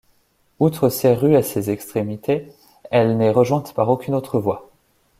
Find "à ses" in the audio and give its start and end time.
1.35-1.69